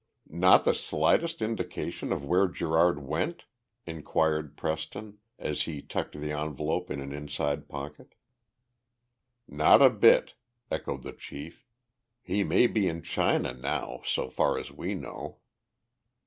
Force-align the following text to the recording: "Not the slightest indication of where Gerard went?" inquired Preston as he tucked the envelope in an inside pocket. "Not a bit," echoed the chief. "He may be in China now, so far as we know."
"Not 0.29 0.65
the 0.65 0.73
slightest 0.73 1.43
indication 1.43 2.11
of 2.11 2.25
where 2.25 2.47
Gerard 2.47 3.03
went?" 3.03 3.45
inquired 3.85 4.57
Preston 4.57 5.19
as 5.37 5.61
he 5.65 5.79
tucked 5.79 6.19
the 6.19 6.31
envelope 6.31 6.89
in 6.89 6.99
an 7.01 7.11
inside 7.11 7.69
pocket. 7.69 8.15
"Not 9.47 9.83
a 9.83 9.91
bit," 9.91 10.33
echoed 10.71 11.03
the 11.03 11.13
chief. 11.13 11.67
"He 12.23 12.43
may 12.43 12.65
be 12.65 12.87
in 12.87 13.03
China 13.03 13.53
now, 13.53 14.01
so 14.03 14.31
far 14.31 14.57
as 14.57 14.71
we 14.71 14.95
know." 14.95 15.37